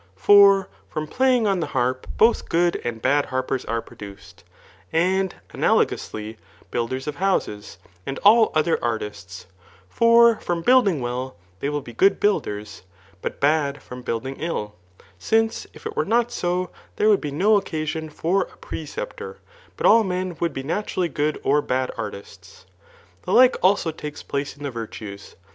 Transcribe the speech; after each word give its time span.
For 0.15 0.67
from 0.89 1.05
phying 1.05 1.45
on 1.45 1.59
die 1.59 1.67
harp» 1.67 2.07
both 2.17 2.49
good 2.49 2.81
and 2.83 3.03
bad 3.03 3.27
harpers 3.27 3.63
are 3.65 3.83
produced; 3.83 4.43
and 4.91 5.35
analogously 5.53 6.37
builders 6.71 7.05
of 7.05 7.17
houses, 7.17 7.77
and 8.03 8.17
all 8.23 8.51
other 8.55 8.83
artists# 8.83 9.45
For 9.89 10.33
horn 10.43 10.63
building 10.63 11.01
well^ 11.01 11.35
they 11.59 11.69
will 11.69 11.81
be 11.81 11.93
good 11.93 12.19
builders, 12.19 12.81
but 13.21 13.39
bad 13.39 13.83
from 13.83 14.01
building 14.01 14.37
ill; 14.39 14.73
since 15.19 15.67
if 15.71 15.85
it 15.85 15.95
were 15.95 16.03
not 16.03 16.31
so, 16.31 16.71
there 16.95 17.07
would 17.07 17.21
be 17.21 17.29
no 17.29 17.55
occasion 17.55 18.09
for 18.09 18.45
a 18.51 18.57
preceptor, 18.57 19.37
but 19.77 19.85
all 19.85 20.03
men 20.03 20.35
would 20.39 20.51
be 20.51 20.63
[[naturally^ 20.63 21.13
good 21.13 21.39
or 21.43 21.61
bad 21.61 21.91
artists. 21.95 22.65
The 23.21 23.33
like 23.33 23.55
also 23.61 23.91
take^ 23.91 24.27
place 24.27 24.57
in 24.57 24.63
the 24.63 24.71
virtues. 24.71 25.35